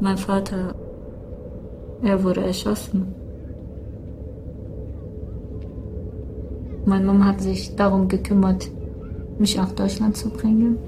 Mein 0.00 0.16
Vater, 0.16 0.74
er 2.02 2.22
wurde 2.22 2.44
erschossen. 2.44 3.14
Meine 6.84 7.04
Mama 7.04 7.24
hat 7.26 7.40
sich 7.40 7.74
darum 7.74 8.08
gekümmert, 8.08 8.70
mich 9.38 9.56
nach 9.56 9.72
Deutschland 9.72 10.16
zu 10.16 10.30
bringen. 10.30 10.78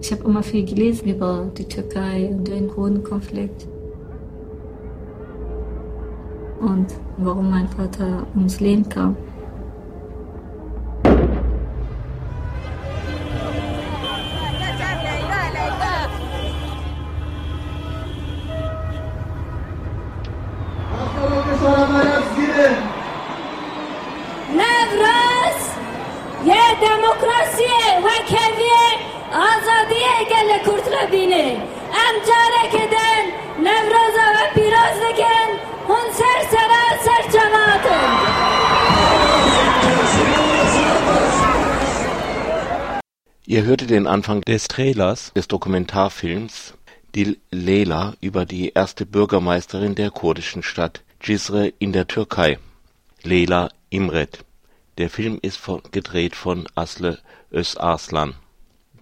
Ich 0.00 0.12
habe 0.12 0.24
immer 0.24 0.42
viel 0.42 0.64
gelesen 0.64 1.08
über 1.08 1.46
die 1.56 1.64
Türkei 1.64 2.28
und 2.30 2.46
den 2.46 2.68
Kurdenkonflikt. 2.68 3.66
Und 6.60 6.86
warum 7.18 7.50
mein 7.50 7.68
Vater 7.68 8.26
ums 8.34 8.60
Leben 8.60 8.88
kam. 8.88 9.16
ये 26.52 26.64
demokrasi 26.80 27.68
vekeviye 28.06 28.86
azadiye 29.32 30.16
gele 30.28 30.62
kurtla 30.64 31.12
bine. 31.12 31.44
Em 32.04 32.16
carek 32.26 32.74
eden 32.74 33.24
nevroza 33.64 34.26
ve 34.36 34.46
piroz 34.54 34.96
diken 35.02 35.50
hun 35.88 36.12
ser 36.12 36.40
sera 36.50 36.98
ser 37.04 37.32
çanatın. 37.32 38.10
Ihr 43.46 43.62
hörte 43.66 43.88
den 43.88 44.04
Anfang 44.04 44.46
des 44.46 44.68
Trailers 44.68 45.34
des 45.36 45.50
Dokumentarfilms 45.50 46.72
Dil 47.14 47.36
Leyla 47.52 48.14
über 48.22 48.44
die 48.44 48.72
erste 48.74 49.06
Bürgermeisterin 49.06 49.94
der 49.94 50.10
kurdischen 50.10 50.62
Stadt 50.62 51.00
Cizre 51.20 51.72
in 51.78 51.92
der 51.92 52.06
Türkei, 52.06 52.58
Leyla 53.22 53.70
Imret. 53.90 54.44
Der 54.96 55.10
Film 55.10 55.40
ist 55.42 55.56
von, 55.56 55.82
gedreht 55.90 56.36
von 56.36 56.68
Asle 56.76 57.18
Özarslan. 57.52 58.34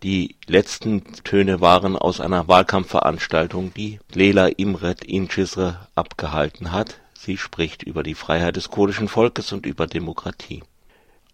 Die 0.02 0.36
letzten 0.46 1.04
Töne 1.22 1.60
waren 1.60 1.96
aus 1.96 2.18
einer 2.18 2.48
Wahlkampfveranstaltung, 2.48 3.74
die 3.74 4.00
Leyla 4.12 4.46
Imret 4.46 5.04
in 5.04 5.28
Cizre 5.28 5.86
abgehalten 5.94 6.72
hat. 6.72 6.98
Sie 7.12 7.36
spricht 7.36 7.82
über 7.82 8.02
die 8.02 8.14
Freiheit 8.14 8.56
des 8.56 8.70
kurdischen 8.70 9.08
Volkes 9.08 9.52
und 9.52 9.66
über 9.66 9.86
Demokratie. 9.86 10.62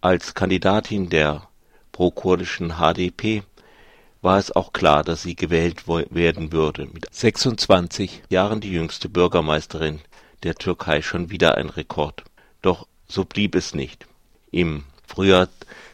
Als 0.01 0.33
Kandidatin 0.33 1.09
der 1.09 1.47
pro-kurdischen 1.93 2.73
HDP 2.77 3.43
war 4.21 4.37
es 4.37 4.53
auch 4.53 4.73
klar, 4.73 5.03
dass 5.03 5.23
sie 5.23 5.35
gewählt 5.35 5.87
werden 5.87 6.51
würde. 6.51 6.85
Mit 6.85 7.07
26 7.13 8.23
Jahren 8.29 8.59
die 8.59 8.71
jüngste 8.71 9.07
Bürgermeisterin 9.07 10.01
der 10.43 10.55
Türkei 10.55 11.01
schon 11.01 11.29
wieder 11.29 11.55
ein 11.55 11.69
Rekord. 11.69 12.23
Doch 12.61 12.87
so 13.07 13.23
blieb 13.23 13.55
es 13.55 13.73
nicht. 13.73 14.05
Im 14.51 14.83
Frühjahr 15.07 15.47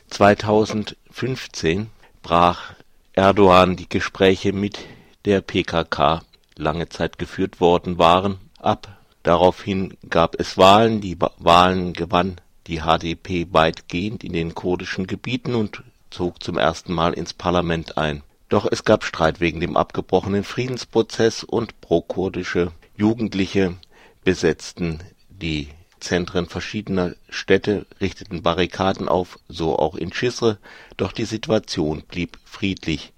2015 0.09 1.89
brach 2.21 2.73
Erdogan 3.13 3.75
die 3.75 3.89
Gespräche 3.89 4.53
mit 4.53 4.79
der 5.25 5.41
PKK, 5.41 6.21
lange 6.57 6.89
Zeit 6.89 7.17
geführt 7.17 7.59
worden 7.59 7.97
waren, 7.97 8.37
ab. 8.59 8.87
Daraufhin 9.23 9.97
gab 10.09 10.39
es 10.39 10.57
Wahlen, 10.57 11.01
die 11.01 11.17
Wahlen 11.19 11.93
gewann 11.93 12.39
die 12.67 12.81
HDP 12.81 13.47
weitgehend 13.51 14.23
in 14.23 14.33
den 14.33 14.55
kurdischen 14.55 15.07
Gebieten 15.07 15.55
und 15.55 15.83
zog 16.09 16.41
zum 16.41 16.57
ersten 16.57 16.93
Mal 16.93 17.13
ins 17.13 17.33
Parlament 17.33 17.97
ein. 17.97 18.23
Doch 18.49 18.67
es 18.71 18.85
gab 18.85 19.03
Streit 19.03 19.39
wegen 19.39 19.59
dem 19.59 19.75
abgebrochenen 19.75 20.43
Friedensprozess 20.43 21.43
und 21.43 21.81
pro-kurdische 21.81 22.71
Jugendliche 22.95 23.75
besetzten 24.23 24.99
die 25.29 25.69
Zentren 26.05 26.45
verschiedener 26.45 27.15
Städte, 27.29 27.87
richteten 27.99 28.43
Barrikaden 28.43 29.09
auf, 29.09 29.39
so 29.49 29.79
auch 29.79 29.95
in 29.95 30.11
Cizre, 30.11 30.59
doch 30.97 31.11
die 31.11 31.25
Situation 31.25 32.03
blieb 32.03 32.37
friedlich, 32.45 33.11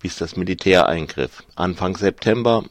bis 0.00 0.16
das 0.16 0.34
Militär 0.34 0.88
eingriff. 0.88 1.44
Anfang 1.54 1.96
September 1.96 2.64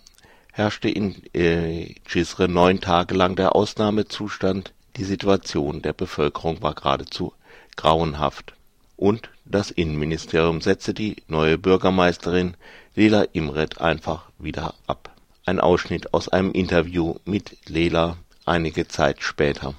herrschte 0.51 0.89
in 0.89 1.23
äh, 1.33 1.95
Cizre 2.05 2.49
neun 2.49 2.81
Tage 2.81 3.15
lang 3.15 3.37
der 3.37 3.55
Ausnahmezustand. 3.55 4.73
Die 4.97 5.05
Situation 5.05 5.81
der 5.81 5.93
Bevölkerung 5.93 6.61
war 6.61 6.75
geradezu 6.75 7.33
grauenhaft. 7.77 8.53
Und 8.97 9.29
das 9.45 9.71
Innenministerium 9.71 10.59
setzte 10.59 10.93
die 10.93 11.15
neue 11.27 11.57
Bürgermeisterin 11.57 12.57
Lela 12.93 13.23
Imret 13.31 13.79
einfach 13.79 14.25
wieder 14.37 14.75
ab. 14.85 15.15
Ein 15.45 15.61
Ausschnitt 15.61 16.13
aus 16.13 16.27
einem 16.27 16.51
Interview 16.51 17.15
mit 17.23 17.69
Lela 17.69 18.17
einige 18.45 18.87
Zeit 18.87 19.17
später. 19.19 19.73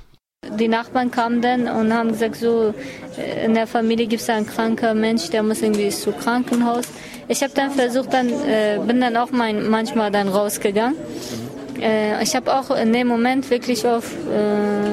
Die 0.59 0.69
Nachbarn 0.69 1.11
kamen 1.11 1.41
dann 1.41 1.69
und 1.69 1.93
haben 1.93 2.11
gesagt, 2.11 2.37
so 2.37 2.75
äh, 3.17 3.45
in 3.45 3.55
der 3.55 3.67
Familie 3.67 4.07
gibt 4.07 4.23
es 4.23 4.29
einen 4.29 4.47
kranken 4.47 5.01
Mensch, 5.01 5.31
der 5.31 5.43
muss 5.43 5.63
irgendwie 5.63 5.91
zu 5.91 6.13
Krankenhaus. 6.13 6.87
Ich 7.29 7.43
habe 7.43 7.53
dann 7.55 7.71
versucht, 7.71 8.13
dann 8.13 8.29
äh, 8.29 8.81
bin 8.85 9.01
dann 9.01 9.17
auch 9.17 9.31
mein, 9.31 9.69
manchmal 9.69 10.11
dann 10.11 10.29
rausgegangen. 10.29 10.97
Äh, 11.81 12.23
ich 12.23 12.35
habe 12.35 12.53
auch 12.53 12.71
in 12.71 12.93
dem 12.93 13.07
Moment 13.07 13.49
wirklich 13.51 13.87
auf 13.87 14.13
äh, 14.27 14.91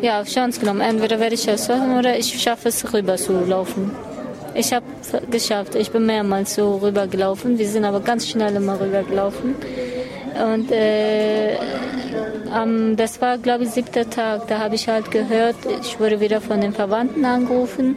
ja, 0.00 0.20
auf 0.20 0.28
Chance 0.28 0.60
genommen. 0.60 0.80
Entweder 0.80 1.18
werde 1.18 1.34
ich 1.34 1.46
erschossen 1.48 1.98
oder 1.98 2.16
ich 2.16 2.40
schaffe 2.40 2.68
es 2.68 2.92
rüber 2.92 3.16
zu 3.16 3.44
laufen. 3.44 3.90
Ich 4.54 4.72
habe 4.72 4.86
es 5.00 5.12
geschafft. 5.30 5.74
Ich 5.74 5.90
bin 5.90 6.06
mehrmals 6.06 6.54
so 6.54 6.76
rübergelaufen. 6.76 7.58
Wir 7.58 7.68
sind 7.68 7.84
aber 7.84 8.00
ganz 8.00 8.28
schnell 8.28 8.54
immer 8.56 8.80
rübergelaufen. 8.80 9.54
Und 10.52 10.70
äh, 12.50 12.62
um, 12.62 12.96
das 12.96 13.20
war, 13.20 13.38
glaube 13.38 13.64
ich, 13.64 13.70
siebter 13.70 14.08
Tag. 14.08 14.48
Da 14.48 14.58
habe 14.58 14.74
ich 14.74 14.88
halt 14.88 15.10
gehört, 15.10 15.56
ich 15.82 15.98
wurde 16.00 16.20
wieder 16.20 16.40
von 16.40 16.60
den 16.60 16.72
Verwandten 16.72 17.24
angerufen. 17.24 17.96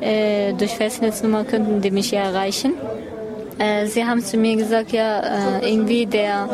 Äh, 0.00 0.52
durch 0.54 0.72
Festnetznummer 0.72 1.44
könnten 1.44 1.80
die 1.80 1.90
mich 1.90 2.10
ja 2.10 2.20
erreichen. 2.20 2.74
Äh, 3.58 3.86
sie 3.86 4.04
haben 4.04 4.22
zu 4.22 4.36
mir 4.36 4.56
gesagt, 4.56 4.92
ja, 4.92 5.60
äh, 5.60 5.70
irgendwie 5.72 6.04
der 6.06 6.48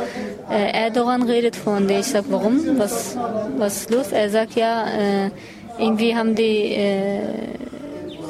äh, 0.51 0.85
Erdogan 0.85 1.23
redet 1.23 1.57
von 1.57 1.89
dir. 1.89 1.99
Ich 1.99 2.07
sage, 2.07 2.27
warum? 2.31 2.79
Was, 2.79 3.17
was 3.57 3.77
ist 3.79 3.91
los? 3.91 4.13
Er 4.13 4.31
sagt, 4.31 4.55
ja, 4.55 4.85
äh, 4.87 5.31
irgendwie 5.79 6.15
haben 6.15 6.35
die 6.35 6.75
äh, 6.75 7.21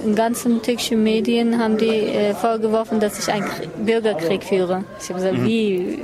in 0.04 0.14
ganzen 0.14 0.62
türkischen 0.62 1.02
Medien 1.02 1.58
haben 1.58 1.76
die 1.76 1.86
äh, 1.86 2.34
vorgeworfen, 2.34 2.98
dass 2.98 3.18
ich 3.18 3.32
einen 3.32 3.46
Bürgerkrieg 3.84 4.42
führe. 4.42 4.84
Ich 5.00 5.08
habe 5.08 5.20
gesagt, 5.20 5.38
mhm. 5.38 5.46
wie? 5.46 5.98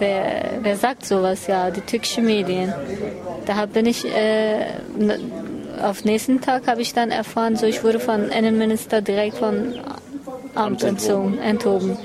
Wer, 0.00 0.58
wer 0.62 0.76
sagt 0.76 1.06
sowas? 1.06 1.46
Ja, 1.46 1.70
die 1.70 1.82
türkischen 1.82 2.24
Medien. 2.24 2.72
Da 3.46 3.66
bin 3.66 3.86
ich 3.86 4.04
äh, 4.04 4.64
auf 5.82 6.04
nächsten 6.04 6.40
Tag 6.40 6.66
habe 6.66 6.82
ich 6.82 6.92
dann 6.92 7.10
erfahren, 7.10 7.56
so 7.56 7.66
ich 7.66 7.84
wurde 7.84 8.00
von 8.00 8.30
Innenminister 8.30 9.02
direkt 9.02 9.36
von 9.36 9.74
Amt 10.54 10.82
entzogen, 10.82 11.38
enthoben. 11.38 11.96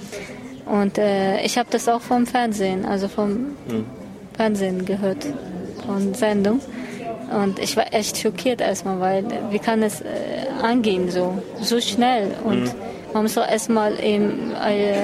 Und 0.65 0.97
äh, 0.97 1.41
ich 1.41 1.57
habe 1.57 1.69
das 1.71 1.87
auch 1.87 2.01
vom 2.01 2.25
Fernsehen, 2.25 2.85
also 2.85 3.07
vom 3.07 3.31
mhm. 3.67 3.85
Fernsehen 4.35 4.85
gehört, 4.85 5.25
von 5.85 6.13
Sendung. 6.13 6.59
Und 7.31 7.59
ich 7.59 7.75
war 7.75 7.93
echt 7.93 8.17
schockiert 8.17 8.61
erstmal, 8.61 8.99
weil 8.99 9.25
wie 9.51 9.59
kann 9.59 9.83
es 9.83 10.01
äh, 10.01 10.05
angehen 10.61 11.09
so, 11.09 11.41
so 11.61 11.79
schnell? 11.81 12.35
Und 12.43 12.63
mhm. 12.63 12.71
man 13.13 13.23
muss 13.23 13.37
auch 13.37 13.49
erstmal 13.49 13.99
eben 14.03 14.53
äh, 14.53 14.95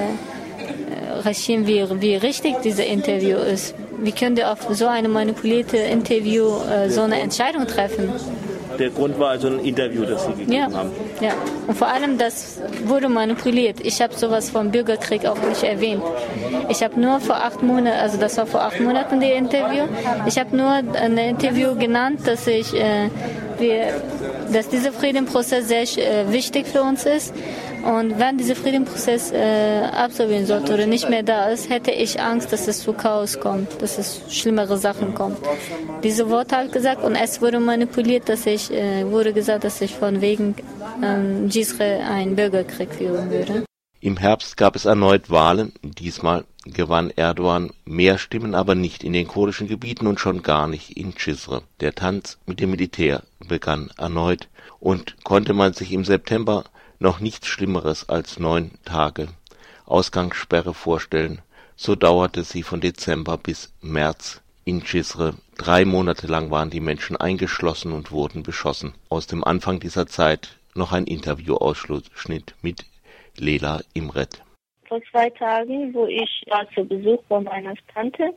recherchieren, 1.24 1.66
wie, 1.66 1.84
wie 2.00 2.16
richtig 2.16 2.56
dieses 2.62 2.84
Interview 2.84 3.38
ist. 3.38 3.74
Wie 3.98 4.12
könnt 4.12 4.38
ihr 4.38 4.50
auf 4.50 4.66
so 4.70 4.86
eine 4.86 5.08
manipulierte 5.08 5.76
Interview 5.76 6.48
äh, 6.70 6.90
so 6.90 7.02
eine 7.02 7.20
Entscheidung 7.20 7.66
treffen? 7.66 8.10
Der 8.78 8.90
Grund 8.90 9.18
war 9.18 9.30
also 9.30 9.48
ein 9.48 9.60
Interview, 9.60 10.04
das 10.04 10.24
Sie 10.24 10.32
gegeben 10.32 10.52
ja, 10.52 10.72
haben. 10.72 10.90
Ja, 11.20 11.34
und 11.66 11.76
vor 11.76 11.88
allem 11.88 12.18
das 12.18 12.58
wurde 12.86 13.08
manipuliert. 13.08 13.78
Ich 13.82 14.00
habe 14.00 14.14
sowas 14.14 14.50
vom 14.50 14.70
Bürgerkrieg 14.70 15.26
auch 15.26 15.40
nicht 15.48 15.62
erwähnt. 15.62 16.02
Ich 16.68 16.82
habe 16.82 16.98
nur 16.98 17.20
vor 17.20 17.36
acht 17.36 17.62
Monaten, 17.62 17.98
also 17.98 18.18
das 18.18 18.36
war 18.38 18.46
vor 18.46 18.62
acht 18.62 18.80
Monaten 18.80 19.20
die 19.20 19.30
Interview. 19.30 19.84
Ich 20.26 20.38
habe 20.38 20.56
nur 20.56 20.70
ein 20.70 21.18
Interview 21.18 21.74
genannt, 21.76 22.20
dass 22.24 22.46
ich, 22.46 22.74
äh, 22.74 23.08
wir, 23.58 24.02
dass 24.52 24.68
dieser 24.68 24.92
Friedensprozess 24.92 25.68
sehr 25.68 25.82
äh, 25.82 26.32
wichtig 26.32 26.66
für 26.66 26.82
uns 26.82 27.04
ist 27.04 27.34
und 27.84 28.18
wenn 28.18 28.38
dieser 28.38 28.54
Friedensprozess 28.54 29.32
äh, 29.32 29.82
absolvieren 29.92 30.46
sollte 30.46 30.74
oder 30.74 30.86
nicht 30.86 31.08
mehr 31.10 31.22
da 31.22 31.48
ist, 31.48 31.68
hätte 31.68 31.90
ich 31.90 32.20
Angst, 32.20 32.52
dass 32.52 32.68
es 32.68 32.82
zu 32.82 32.92
Chaos 32.92 33.40
kommt, 33.40 33.82
dass 33.82 33.98
es 33.98 34.20
schlimmere 34.28 34.78
Sachen 34.78 35.14
kommt. 35.14 35.38
Diese 36.02 36.30
Worte 36.30 36.56
ich 36.66 36.72
gesagt 36.72 37.02
und 37.02 37.16
es 37.16 37.40
wurde 37.40 37.60
manipuliert, 37.60 38.28
dass 38.28 38.46
ich 38.46 38.70
äh, 38.72 39.10
wurde 39.10 39.32
gesagt, 39.32 39.64
dass 39.64 39.80
ich 39.80 39.94
von 39.94 40.20
wegen 40.20 40.54
ähm, 41.02 41.48
Gisre 41.48 42.00
einen 42.08 42.36
Bürgerkrieg 42.36 42.94
führen 42.94 43.30
würde. 43.30 43.64
Im 44.00 44.16
Herbst 44.16 44.56
gab 44.56 44.74
es 44.74 44.84
erneut 44.84 45.30
Wahlen, 45.30 45.72
diesmal 45.82 46.44
gewann 46.64 47.10
Erdogan 47.10 47.70
mehr 47.84 48.18
Stimmen, 48.18 48.54
aber 48.54 48.74
nicht 48.74 49.04
in 49.04 49.12
den 49.12 49.28
kurdischen 49.28 49.68
Gebieten 49.68 50.06
und 50.06 50.20
schon 50.20 50.42
gar 50.42 50.68
nicht 50.68 50.96
in 50.96 51.14
Cizre. 51.16 51.62
Der 51.80 51.94
Tanz 51.94 52.38
mit 52.46 52.60
dem 52.60 52.70
Militär 52.70 53.22
begann 53.46 53.90
erneut 53.98 54.48
und 54.80 55.16
konnte 55.24 55.54
man 55.54 55.72
sich 55.72 55.92
im 55.92 56.04
September 56.04 56.64
noch 56.98 57.20
nichts 57.20 57.46
Schlimmeres 57.46 58.08
als 58.08 58.38
neun 58.38 58.72
Tage 58.84 59.28
Ausgangssperre 59.86 60.74
vorstellen, 60.74 61.42
so 61.76 61.94
dauerte 61.94 62.44
sie 62.44 62.62
von 62.62 62.80
Dezember 62.80 63.36
bis 63.36 63.74
März 63.82 64.42
in 64.64 64.82
Cizre. 64.82 65.34
Drei 65.58 65.84
Monate 65.84 66.26
lang 66.26 66.50
waren 66.50 66.70
die 66.70 66.80
Menschen 66.80 67.16
eingeschlossen 67.16 67.92
und 67.92 68.10
wurden 68.10 68.42
beschossen. 68.42 68.94
Aus 69.08 69.26
dem 69.26 69.44
Anfang 69.44 69.80
dieser 69.80 70.06
Zeit 70.06 70.56
noch 70.74 70.92
ein 70.92 71.04
Interviewausschnitt 71.04 72.54
mit 72.62 72.86
Lela 73.36 73.80
Imret. 73.92 74.42
Vor 74.88 75.00
zwei 75.10 75.30
Tagen, 75.30 75.92
wo 75.92 76.06
ich 76.06 76.44
war 76.48 76.66
zu 76.74 76.84
Besuch 76.84 77.22
bei 77.28 77.40
meiner 77.40 77.74
Tante, 77.92 78.34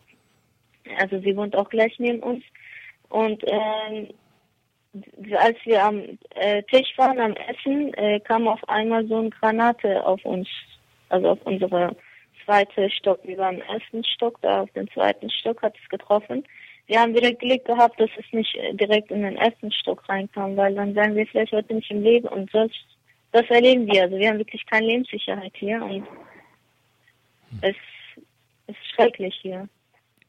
also 0.98 1.20
sie 1.20 1.36
wohnt 1.36 1.56
auch 1.56 1.70
gleich 1.70 1.98
neben 2.00 2.20
uns, 2.20 2.44
und 3.10 3.44
ähm, 3.46 4.10
als 5.38 5.58
wir 5.66 5.84
am 5.84 6.18
äh, 6.36 6.64
Tisch 6.64 6.94
waren, 6.98 7.20
am 7.20 7.34
Essen, 7.34 7.94
äh, 7.96 8.20
kam 8.20 8.48
auf 8.48 8.68
einmal 8.70 9.06
so 9.08 9.18
eine 9.18 9.30
Granate 9.30 10.06
auf 10.06 10.24
uns, 10.26 10.48
also 11.10 11.30
auf 11.30 11.40
unsere 11.44 11.96
zweite 12.46 12.90
Stock. 12.90 13.20
Wir 13.24 13.38
waren 13.38 13.56
im 13.56 13.62
ersten 13.62 14.04
Stock, 14.04 14.40
da 14.42 14.62
auf 14.62 14.72
den 14.72 14.90
zweiten 14.92 15.30
Stock 15.30 15.62
hat 15.62 15.76
es 15.82 15.90
getroffen. 15.90 16.44
Wir 16.88 17.00
haben 17.00 17.16
wieder 17.16 17.34
Glück 17.34 17.66
gehabt, 17.66 18.00
dass 18.00 18.10
es 18.18 18.26
nicht 18.32 18.56
äh, 18.56 18.74
direkt 18.74 19.12
in 19.12 19.24
den 19.24 19.38
ersten 19.38 19.72
Stock 19.72 20.08
reinkam, 20.08 20.56
weil 20.56 20.76
dann 20.76 20.96
wären 20.96 21.16
wir 21.16 21.26
vielleicht 21.28 21.52
heute 21.52 21.74
nicht 21.74 21.90
im 21.92 22.04
Leben 22.04 22.28
und 22.28 22.50
sonst, 22.52 22.86
das 23.32 23.50
erleben 23.50 23.88
wir. 23.88 24.04
Also 24.04 24.18
wir 24.18 24.30
haben 24.30 24.38
wirklich 24.38 24.66
keine 24.68 24.86
Lebenssicherheit 24.88 25.54
hier 25.56 25.84
und 25.84 26.08
es 27.62 27.76
ist 28.68 28.88
schrecklich 28.94 29.36
hier. 29.42 29.68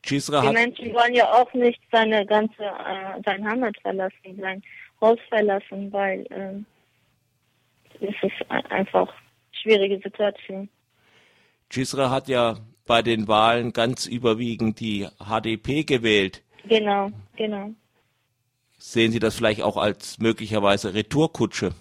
Cizre 0.06 0.40
Die 0.40 0.46
hat, 0.48 0.54
Menschen 0.54 0.94
wollen 0.94 1.14
ja 1.14 1.30
auch 1.32 1.52
nicht 1.54 1.80
seine 1.90 2.24
ganze, 2.26 2.62
äh, 2.62 3.20
sein 3.24 3.46
Heimat 3.48 3.76
verlassen, 3.82 4.38
sein 4.40 4.62
Haus 5.00 5.18
verlassen, 5.28 5.92
weil 5.92 6.26
ähm, 6.30 6.64
es 8.00 8.14
ist 8.22 8.50
ein- 8.50 8.66
einfach 8.66 9.12
schwierige 9.52 9.98
Situation. 10.00 10.68
Cizre 11.72 12.10
hat 12.10 12.28
ja 12.28 12.56
bei 12.86 13.02
den 13.02 13.26
Wahlen 13.26 13.72
ganz 13.72 14.06
überwiegend 14.06 14.78
die 14.80 15.08
HDP 15.18 15.82
gewählt. 15.84 16.42
Genau, 16.68 17.10
genau. 17.36 17.70
Sehen 18.78 19.10
Sie 19.10 19.18
das 19.18 19.34
vielleicht 19.36 19.62
auch 19.62 19.76
als 19.76 20.18
möglicherweise 20.18 20.94
Retourkutsche? 20.94 21.72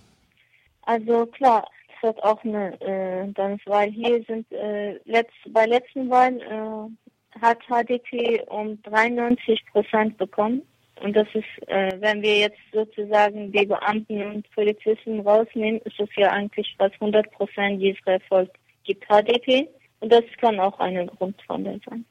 Also 0.83 1.25
klar, 1.27 1.67
es 1.95 2.07
hat 2.09 2.23
auch 2.23 2.43
eine, 2.43 2.79
äh, 2.81 3.31
dann, 3.33 3.59
weil 3.65 3.91
hier 3.91 4.23
sind 4.23 4.51
äh, 4.51 4.93
letzt, 5.05 5.33
bei 5.49 5.65
letzten 5.65 6.09
Wahlen 6.09 6.39
äh, 6.39 7.04
hat 7.41 7.59
HDP 7.67 8.41
um 8.47 8.81
93 8.83 9.65
Prozent 9.71 10.17
bekommen. 10.17 10.61
Und 11.01 11.15
das 11.15 11.27
ist, 11.33 11.67
äh, 11.67 11.91
wenn 11.99 12.21
wir 12.21 12.39
jetzt 12.39 12.59
sozusagen 12.71 13.51
die 13.51 13.65
Beamten 13.65 14.21
und 14.23 14.49
Polizisten 14.51 15.19
rausnehmen, 15.19 15.81
ist 15.81 15.99
es 15.99 16.09
ja 16.15 16.31
eigentlich 16.31 16.73
fast 16.77 16.95
100 16.95 17.29
Prozent 17.31 17.81
dieses 17.81 17.99
Erfolg 18.05 18.49
gibt 18.85 19.05
HDP. 19.07 19.67
Und 19.99 20.11
das 20.11 20.23
kann 20.39 20.59
auch 20.59 20.79
ein 20.79 21.07
Grund 21.07 21.41
von 21.41 21.63
der 21.63 21.79
sein. 21.89 22.05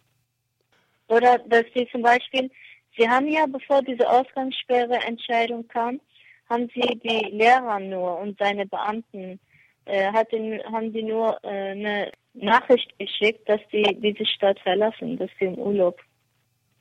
Oder 1.09 1.39
dass 1.47 1.65
sie 1.75 1.89
zum 1.91 2.03
Beispiel, 2.03 2.51
sie 2.97 3.09
haben 3.09 3.29
ja, 3.29 3.47
bevor 3.47 3.83
diese 3.83 4.09
Ausgangssperre-Entscheidung 4.09 5.67
kam, 5.69 6.01
haben 6.49 6.69
sie 6.75 7.01
die 7.03 7.31
Lehrer 7.31 7.81
nur 7.81 8.19
und 8.19 8.39
seine 8.39 8.67
Beamten 8.67 9.33
äh, 9.33 9.39
hatten, 9.87 10.61
haben 10.73 10.93
die 10.93 11.03
nur 11.03 11.39
äh, 11.43 11.73
eine 11.73 12.13
Nachricht 12.35 12.99
geschickt, 12.99 13.49
dass 13.49 13.61
die 13.73 13.85
diese 14.01 14.27
Stadt 14.27 14.59
verlassen, 14.61 15.17
dass 15.19 15.31
sie 15.39 15.47
im 15.47 15.59
Urlaub 15.59 16.01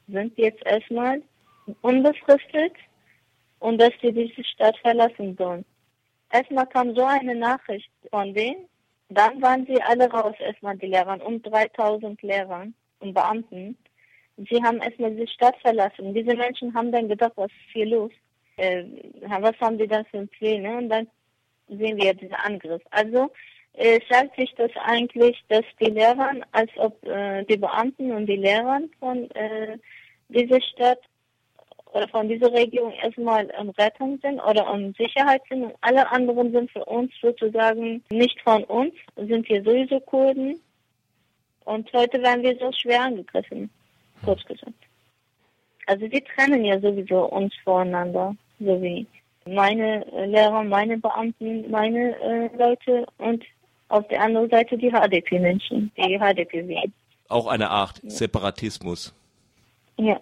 sind 0.08 0.38
jetzt 0.38 0.66
erstmal 0.66 1.22
unbefristet 1.82 2.74
und 3.60 3.80
dass 3.80 3.92
die 4.02 4.12
diese 4.12 4.44
Stadt 4.44 4.78
verlassen 4.80 5.36
sollen. 5.38 5.66
Erstmal 6.32 6.68
kam 6.68 6.96
so 6.96 7.04
eine 7.04 7.36
Nachricht 7.36 7.92
von 8.10 8.34
denen, 8.34 8.68
dann 9.10 9.42
waren 9.42 9.66
sie 9.66 9.82
alle 9.82 10.10
raus, 10.10 10.36
erstmal 10.40 10.78
die 10.78 10.88
Lehrer, 10.88 11.24
um 11.26 11.42
3000 11.42 12.22
Lehrern 12.22 12.74
und 13.00 13.14
Beamten. 13.14 13.78
Sie 14.38 14.62
haben 14.64 14.82
erstmal 14.82 15.14
die 15.14 15.28
Stadt 15.28 15.56
verlassen. 15.62 16.14
Diese 16.14 16.36
Menschen 16.36 16.74
haben 16.74 16.92
dann 16.92 17.08
gedacht, 17.08 17.34
was 17.36 17.52
ist 17.52 17.74
hier 17.74 17.86
los? 17.86 18.12
Äh, 18.58 18.84
was 19.22 19.60
haben 19.60 19.78
die 19.78 19.88
dann 19.88 20.06
für 20.06 20.26
Pläne? 20.26 20.78
Und 20.78 20.90
dann 20.90 21.08
sehen 21.78 21.98
wir 21.98 22.14
diesen 22.14 22.36
Angriff. 22.36 22.82
Also 22.92 23.32
äh, 23.74 24.00
sagt 24.10 24.36
sich 24.36 24.54
das 24.56 24.72
eigentlich, 24.84 25.44
dass 25.50 25.64
die 25.80 25.92
Lehrer, 25.92 26.32
als 26.52 26.70
ob 26.78 27.04
äh, 27.06 27.44
die 27.46 27.58
Beamten 27.58 28.12
und 28.12 28.28
die 28.28 28.36
Lehrer 28.36 28.82
von 29.00 29.30
äh, 29.32 29.78
dieser 30.30 30.62
Stadt 30.62 31.00
oder 31.94 32.08
von 32.08 32.28
dieser 32.28 32.52
Region 32.52 32.92
erstmal 32.92 33.46
um 33.60 33.70
Rettung 33.72 34.20
sind 34.22 34.40
oder 34.40 34.72
um 34.72 34.94
Sicherheit 34.94 35.42
sind 35.50 35.66
und 35.66 35.76
alle 35.82 36.10
anderen 36.12 36.52
sind 36.52 36.72
für 36.72 36.86
uns 36.86 37.12
sozusagen 37.22 38.04
nicht 38.10 38.40
von 38.42 38.64
uns, 38.66 38.94
sind 39.16 39.48
wir 39.50 39.64
sowieso 39.64 40.00
Kurden 40.00 40.60
und 41.66 41.92
heute 41.94 42.22
werden 42.22 42.44
wir 42.44 42.58
so 42.58 42.72
schwer 42.72 43.02
angegriffen, 43.02 43.70
kurz 44.26 44.44
gesagt. 44.46 44.74
Also 45.86 46.08
sie 46.12 46.22
trennen 46.22 46.66
ja 46.66 46.80
sowieso 46.80 47.26
uns 47.26 47.54
voneinander, 47.64 48.36
so 48.60 48.82
wie 48.82 49.06
meine 49.46 50.06
äh, 50.14 50.26
Lehrer, 50.26 50.64
meine 50.64 50.98
Beamten, 50.98 51.70
meine 51.70 52.20
äh, 52.20 52.50
Leute 52.58 53.06
und 53.18 53.44
auf 53.90 54.08
der 54.08 54.22
anderen 54.22 54.50
Seite 54.50 54.78
die 54.78 54.90
HDP-Menschen, 54.90 55.92
die 55.98 56.18
HDP 56.18 56.68
wählen. 56.68 56.94
Auch 57.30 57.48
eine 57.48 57.70
Art 57.70 58.02
Separatismus. 58.06 59.14
Ja. 59.98 60.20